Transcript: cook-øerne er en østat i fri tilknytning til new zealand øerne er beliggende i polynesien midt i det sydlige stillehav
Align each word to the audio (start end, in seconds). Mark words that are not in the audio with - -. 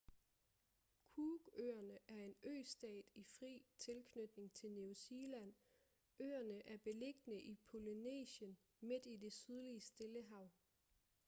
cook-øerne 1.15 1.97
er 2.07 2.23
en 2.25 2.35
østat 2.43 3.05
i 3.15 3.23
fri 3.23 3.65
tilknytning 3.77 4.53
til 4.53 4.71
new 4.71 4.93
zealand 4.93 5.53
øerne 6.19 6.67
er 6.67 6.77
beliggende 6.77 7.39
i 7.41 7.57
polynesien 7.71 8.57
midt 8.79 9.05
i 9.05 9.17
det 9.17 9.33
sydlige 9.33 9.81
stillehav 9.81 10.49